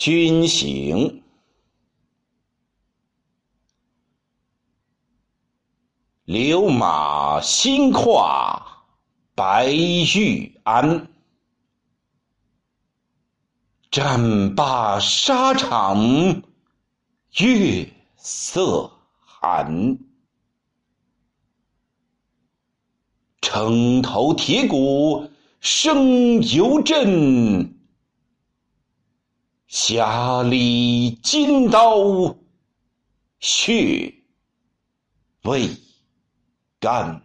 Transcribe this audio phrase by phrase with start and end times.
[0.00, 1.22] 军行，
[6.24, 8.82] 流马新跨
[9.34, 11.06] 白玉鞍，
[13.90, 16.42] 战罢沙场
[17.36, 19.98] 月色寒。
[23.42, 25.30] 城头铁鼓
[25.60, 27.78] 声犹震。
[29.90, 32.36] 匣里金刀
[33.40, 34.14] 血
[35.42, 35.68] 未
[36.78, 37.20] 干。